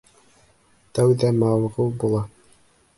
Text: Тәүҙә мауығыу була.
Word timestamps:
Тәүҙә 0.99 1.31
мауығыу 1.43 1.95
була. 2.05 2.27